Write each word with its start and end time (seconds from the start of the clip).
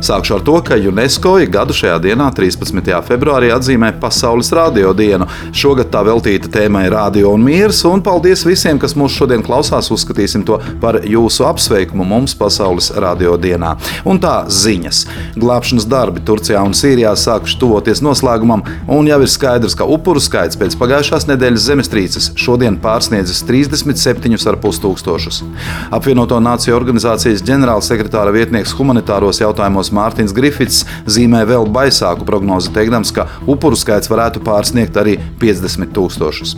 Sākšu 0.00 0.38
ar 0.38 0.44
to, 0.44 0.54
ka 0.64 0.78
UNESCO 0.80 1.34
gadu 1.52 1.74
šajā 1.76 1.98
dienā, 2.00 2.30
13. 2.32 2.86
februārī, 3.04 3.50
atzīmē 3.52 3.90
Pasaules 4.00 4.48
radio 4.56 4.94
dienu. 4.96 5.26
Šogad 5.52 5.90
tā 5.92 6.00
veltīta 6.06 6.48
tēmai 6.54 6.86
Radio 6.88 7.34
un 7.34 7.42
Mīrs, 7.44 7.82
un 7.84 8.00
paldies 8.00 8.46
visiem, 8.48 8.80
kas 8.80 8.96
mūs 8.96 9.12
šodien 9.12 9.44
klausās. 9.44 9.90
Uzskatīsim 9.92 10.46
to 10.48 10.56
par 10.80 11.02
jūsu 11.04 11.44
apsveikumu 11.44 12.06
mums 12.08 12.32
Pasaules 12.38 12.88
radio 12.96 13.34
dienā. 13.36 13.74
Un 14.08 14.22
tā 14.22 14.46
ziņas. 14.48 15.02
Glābšanas 15.36 15.84
darbi 15.90 16.24
Turcijā 16.24 16.62
un 16.64 16.72
Sīrijā 16.72 17.12
sākuši 17.20 17.60
tuvoties 17.60 18.00
noslēgumam, 18.00 18.64
un 18.88 19.12
jau 19.12 19.20
ir 19.20 19.28
skaidrs, 19.28 19.76
ka 19.76 19.84
upuru 19.84 20.24
skaits 20.24 20.56
pēc 20.60 20.78
pagājušās 20.80 21.28
nedēļas 21.28 21.68
zemestrīces 21.68 22.30
šodien 22.40 22.80
pārsniedzis 22.80 23.44
37,5 23.44 24.80
tūkstošus. 24.86 25.44
Apvienoto 25.92 26.40
Nāciju 26.40 26.78
organizācijas 26.80 27.44
ģenerālsekretāra 27.44 28.32
vietnieks 28.32 28.72
humanitāros 28.80 29.44
jautājumos 29.44 29.89
Dr. 29.90 29.98
Mārtiņš 29.98 30.34
Grifits 30.36 30.84
zīmē 31.10 31.42
vēl 31.48 31.66
baisāku 31.74 32.26
prognozi, 32.28 32.70
teikdams, 32.74 33.10
ka 33.14 33.26
upuru 33.50 33.78
skaits 33.78 34.10
varētu 34.10 34.42
pārsniegt 34.46 34.96
arī 35.00 35.18
50 35.42 35.94
tūkstošus. 35.96 36.56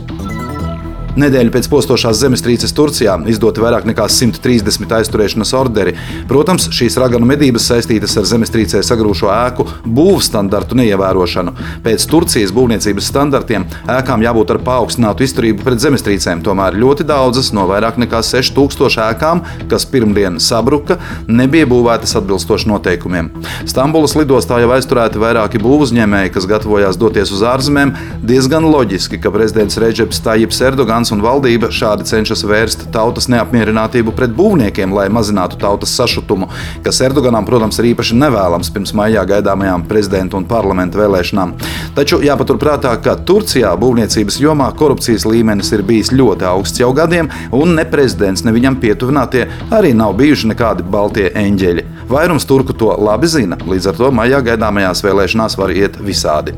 Nedēļu 1.13 1.51
pēc 1.53 1.67
postošās 1.69 2.17
zemestrīces 2.23 2.71
Turcijā 2.73 3.13
izdoti 3.29 3.61
vairāk 3.61 3.83
nekā 3.85 4.07
130 4.09 4.95
aizturēšanas 4.97 5.51
orderi. 5.53 5.91
Protams, 6.29 6.65
šīs 6.73 6.95
raganu 6.97 7.27
medības 7.29 7.67
saistītas 7.69 8.15
ar 8.17 8.25
zemestrīcē 8.25 8.81
sagrūšo 8.81 9.29
ēku 9.29 9.67
būvstandartu 9.85 10.79
neievērošanu. 10.79 11.53
Pēc 11.85 12.05
Turcijas 12.09 12.53
būvniecības 12.55 13.09
standartiem 13.11 13.67
ēkām 13.93 14.25
jābūt 14.25 14.55
ar 14.55 14.59
paaugstinātu 14.65 15.27
izturību 15.27 15.67
pret 15.67 15.83
zemestrīcēm. 15.83 16.41
Tomēr 16.47 16.79
ļoti 16.81 17.05
daudzas 17.05 17.51
no 17.53 17.67
vairāk 17.69 18.01
nekā 18.01 18.23
6000 18.25 19.05
ēkām, 19.05 19.43
kas 19.69 19.85
pirmdien 19.93 20.41
sabruka, 20.41 20.97
nebija 21.29 21.69
būvētas 21.69 22.17
atbilstoši 22.23 22.71
noteikumiem. 22.73 23.29
Stambulas 23.69 24.17
lidostā 24.17 24.63
jau 24.63 24.73
aizturēti 24.73 25.21
vairāki 25.21 25.61
būvuzņēmēji, 25.61 26.33
kas 26.33 26.49
gatavojās 26.49 26.97
doties 26.97 27.35
uz 27.37 27.45
ārzemēm. 27.53 27.93
Diezgan 28.25 28.65
loģiski, 28.65 29.21
ka 29.21 29.29
prezidents 29.35 29.77
Reģeps 29.77 30.23
Tajips 30.25 30.65
Erdogans 30.65 31.02
Erdogans 31.03 31.11
un 31.11 31.23
valdība 31.23 31.67
šādi 31.67 32.05
cenšas 32.07 32.45
vērst 32.47 32.85
tautas 32.93 33.25
neapmierinātību 33.27 34.13
pret 34.15 34.31
būvniekiem, 34.37 34.93
lai 34.95 35.09
mazinātu 35.11 35.57
tautas 35.59 35.91
sašutumu, 35.97 36.47
kas 36.85 37.01
Erdoganam, 37.03 37.43
protams, 37.43 37.79
ir 37.79 37.89
īpaši 37.91 38.15
nevēlams 38.21 38.71
pirms 38.71 38.93
maijā 38.95 39.25
gaidāmajām 39.27 39.83
prezidenta 39.89 40.37
un 40.39 40.47
parlamenta 40.47 41.01
vēlēšanām. 41.01 41.57
Taču 41.97 42.21
jāpaturprātā, 42.23 42.93
ka 43.03 43.17
Turcijā 43.19 43.73
būvniecības 43.81 44.39
jomā 44.39 44.69
korupcijas 44.79 45.27
līmenis 45.27 45.73
ir 45.75 45.83
bijis 45.83 46.13
ļoti 46.15 46.47
augsts 46.47 46.79
jau 46.79 46.93
gadiem, 46.95 47.27
un 47.51 47.75
ne 47.75 47.83
prezidents, 47.83 48.45
ne 48.47 48.55
viņam 48.55 48.79
pietuvinātie 48.79 49.49
arī 49.75 49.91
nav 49.97 50.15
bijuši 50.21 50.53
nekādi 50.53 50.87
baltie 50.87 51.27
eņģeļi. 51.35 51.85
Vairums 52.13 52.47
turku 52.47 52.77
to 52.79 52.95
labi 52.95 53.27
zina, 53.27 53.59
līdz 53.59 53.91
ar 53.91 53.99
to 53.99 54.15
maijā 54.15 54.39
gaidāmajās 54.47 55.03
vēlēšanās 55.03 55.59
var 55.59 55.75
iet 55.75 55.99
visādi. 55.99 56.55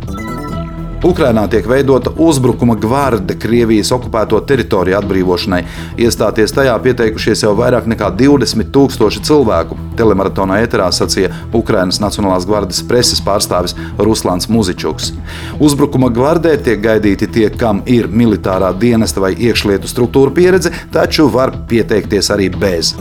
Ukrainā 1.06 1.44
tiek 1.50 1.68
veidota 1.70 2.10
uzbrukuma 2.18 2.74
gvarde 2.82 3.36
Krievijas 3.38 3.92
okupēto 3.94 4.40
teritoriju 4.50 4.98
atbrīvošanai. 4.98 5.60
Iestāties 6.02 6.54
tajā 6.56 6.74
pieteikušies 6.82 7.44
jau 7.46 7.52
vairāk 7.60 7.86
nekā 7.92 8.10
20 8.18 8.72
tūkstoši 8.74 9.22
cilvēku. 9.30 9.78
Telemaratonā 10.00 10.58
eterā 10.66 10.90
sacīja 10.90 11.30
Ukrainas 11.54 12.02
Nacionālās 12.02 12.50
gvardes 12.50 12.82
preses 12.90 13.22
pārstāvis 13.22 13.78
Ruslans 14.02 14.50
Muzičuks. 14.50 15.14
Uzbrukuma 15.62 16.10
gvardē 16.10 16.58
tiek 16.66 16.82
gaidīti 16.82 17.30
tie, 17.38 17.48
kam 17.54 17.86
ir 17.86 18.10
militārā 18.10 18.74
dienesta 18.74 19.22
vai 19.22 19.36
iekšlietu 19.38 19.92
struktūra 19.92 20.34
pieredze, 20.34 20.74
taču 20.92 21.30
var 21.30 21.54
pieteikties 21.70 22.34
arī 22.34 22.50
bez. 22.50 22.96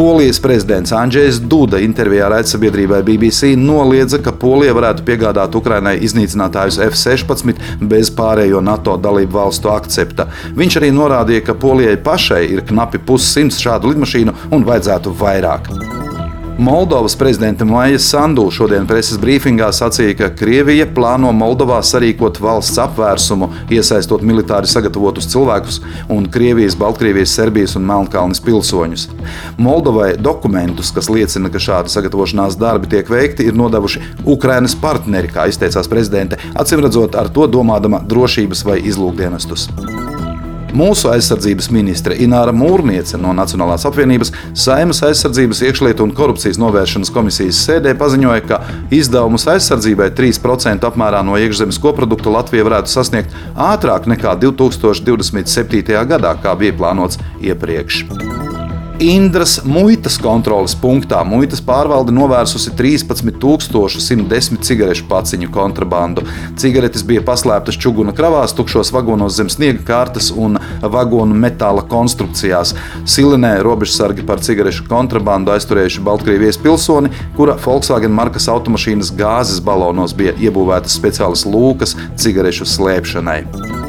Polijas 0.00 0.40
prezidents 0.40 0.92
Andrzejs 0.96 1.42
Duda 1.44 1.76
intervijā 1.84 2.30
raidsabiedrībai 2.32 3.02
BBC 3.04 3.50
noliedza, 3.60 4.16
ka 4.24 4.32
Polija 4.32 4.72
varētu 4.72 5.04
piegādāt 5.04 5.58
Ukrainai 5.60 5.98
iznīcinātājus 6.08 6.80
F-16 6.86 7.60
bez 7.92 8.08
pārējo 8.16 8.64
NATO 8.64 8.96
dalību 8.96 9.36
valstu 9.36 9.68
akcepta. 9.76 10.30
Viņš 10.56 10.80
arī 10.80 10.94
norādīja, 10.96 11.44
ka 11.50 11.60
Polijai 11.66 12.00
pašai 12.00 12.46
ir 12.48 12.64
knapi 12.72 13.04
pussimts 13.04 13.60
šādu 13.60 13.92
lidmašīnu 13.92 14.38
un 14.56 14.70
vajadzētu 14.72 15.18
vairāk. 15.20 15.68
Moldovas 16.60 17.16
prezidenta 17.16 17.64
Maija 17.64 17.98
Sandu 17.98 18.42
šodien 18.52 18.84
preses 18.84 19.16
brīfingā 19.16 19.70
sacīja, 19.72 20.12
ka 20.18 20.26
Krievija 20.36 20.84
plāno 20.92 21.30
Moldovā 21.32 21.78
sarīkot 21.80 22.36
valsts 22.44 22.76
apvērsumu, 22.82 23.48
iesaistot 23.72 24.20
militāri 24.20 24.68
sagatavotus 24.68 25.30
cilvēkus 25.32 25.80
un 26.12 26.28
Krievijas, 26.28 26.76
Baltkrievijas, 26.76 27.32
Serbijas 27.38 27.78
un 27.80 27.88
Melnkalnes 27.88 28.44
pilsoņus. 28.44 29.06
Moldovai 29.56 30.10
dokumentus, 30.20 30.92
kas 30.92 31.08
liecina, 31.08 31.48
ka 31.48 31.64
šādi 31.64 31.96
sagatavošanās 31.96 32.60
darbi 32.60 32.92
tiek 32.92 33.08
veikti, 33.08 33.48
ir 33.48 33.56
nodevuši 33.56 34.04
Ukrainas 34.28 34.76
partneri, 34.76 35.32
kā 35.32 35.48
izteicās 35.48 35.88
prezidente, 35.88 36.36
acīmredzot 36.60 37.16
ar 37.16 37.32
to 37.32 37.48
domādama 37.48 38.04
drošības 38.04 38.66
vai 38.68 38.82
izlūkdienestus. 38.84 39.70
Mūsu 40.76 41.10
aizsardzības 41.10 41.70
ministre 41.74 42.16
Ināra 42.22 42.52
Mūrniece 42.54 43.18
no 43.20 43.32
Nacionālās 43.36 43.86
apvienības 43.88 44.32
Saimas 44.54 45.02
aizsardzības 45.06 45.62
iekšlietu 45.66 46.06
un 46.06 46.14
korupcijas 46.16 46.60
novēršanas 46.62 47.12
komisijas 47.14 47.62
sēdē 47.66 47.96
paziņoja, 48.00 48.44
ka 48.46 48.60
izdevumus 48.94 49.48
aizsardzībai 49.50 50.10
3% 50.18 50.86
apmērā 50.90 51.24
no 51.26 51.38
iekšzemes 51.40 51.80
koprodukta 51.82 52.32
Latvija 52.34 52.68
varētu 52.68 52.92
sasniegt 52.92 53.34
ātrāk 53.56 54.06
nekā 54.10 54.36
2027. 54.46 55.98
gadā, 56.14 56.36
kā 56.42 56.54
bija 56.60 56.78
plānots 56.78 57.20
iepriekš. 57.42 58.04
Indras 59.00 59.62
muitas 59.64 60.18
kontroles 60.20 60.74
punktā 60.76 61.22
muitas 61.24 61.62
pārvalde 61.64 62.12
novērsusi 62.12 62.74
13,110 62.76 64.60
cigarešu 64.60 65.06
paciņu 65.08 65.48
kontrabandu. 65.54 66.26
Cigaretes 66.60 67.06
bija 67.08 67.22
paslēptas 67.24 67.80
čuguna 67.80 68.12
kravās, 68.12 68.52
tukšos 68.52 68.92
vagonos 68.92 69.38
zem 69.38 69.48
sniega 69.48 69.80
kārtas 69.88 70.28
un 70.36 70.60
vagonu 70.84 71.32
metāla 71.32 71.86
konstrukcijās. 71.88 72.74
Silinē 73.08 73.56
robežsargi 73.64 74.28
par 74.28 74.44
cigarešu 74.44 74.84
kontrabandu 74.92 75.56
aizturējuši 75.56 76.04
Baltkrievijas 76.04 76.60
pilsoni, 76.60 77.08
kura 77.40 77.56
Volkswagen 77.64 78.12
markas 78.12 78.52
automašīnas 78.52 79.16
gāzes 79.16 79.64
balonos 79.64 80.12
bija 80.12 80.36
iebūvētas 80.36 81.00
speciālas 81.00 81.48
lūkas 81.48 81.96
cigarešu 82.20 82.68
slēpšanai. 82.68 83.79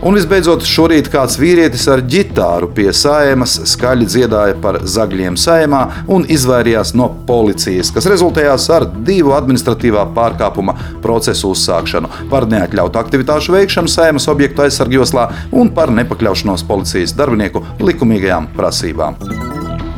Un 0.00 0.16
visbeidzot, 0.16 0.64
šorīt 0.64 1.10
kāds 1.12 1.36
vīrietis 1.36 1.82
ar 1.92 2.00
ģitāru 2.08 2.70
pie 2.72 2.86
sēmas 2.96 3.58
skaļi 3.68 4.06
dziedāja 4.08 4.56
par 4.62 4.78
zagļiem 4.88 5.36
sējumā 5.36 5.80
un 6.16 6.24
izvairījās 6.24 6.94
no 6.96 7.10
policijas, 7.28 7.92
kas 7.92 8.08
rezultējās 8.08 8.70
ar 8.72 8.88
divu 9.04 9.36
administratīvā 9.36 10.06
pārkāpuma 10.16 10.78
procesu 11.04 11.52
uzsākšanu 11.52 12.30
par 12.32 12.48
neatļautu 12.48 13.02
aktivitāšu 13.02 13.58
veikšanu 13.58 13.92
sēmas 13.92 14.30
objektu 14.32 14.64
aizsargjoslā 14.64 15.28
un 15.52 15.74
par 15.76 15.92
nepakļaušanos 16.00 16.64
policijas 16.70 17.16
darbinieku 17.20 17.66
likumīgajām 17.84 18.54
prasībām. 18.56 19.49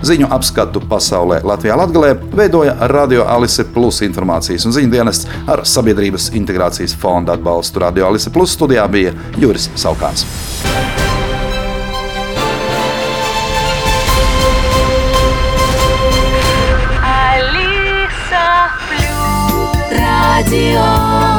Ziņu 0.03 0.27
apskatu 0.35 0.83
pasaulē 0.91 1.41
Latvijā 1.47 1.77
Latgalē 1.79 2.17
veidoja 2.35 2.75
Radio 2.91 3.23
Alise 3.31 3.65
Plus 3.75 4.03
informācijas 4.03 4.67
un 4.67 4.75
ziņu 4.75 4.91
dienests 4.91 5.29
ar 5.47 5.63
Sabiedrības 5.69 6.33
integrācijas 6.39 6.97
fonda 6.99 7.37
atbalstu. 7.39 7.85
Radio 7.85 8.09
Alise 8.11 8.33
Plus 8.35 8.57
studijā 8.59 8.89
bija 8.91 9.15
Juris 9.39 9.71
Saukāns. 9.79 10.27
Radio 20.43 21.32